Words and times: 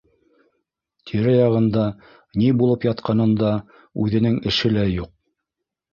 Тирә-яғында 1.09 1.83
ни 2.43 2.49
булып 2.63 2.87
ятҡанында 2.89 3.55
үҙенең 4.05 4.43
эше 4.53 4.73
лә 4.79 4.87
юҡ. 4.95 5.13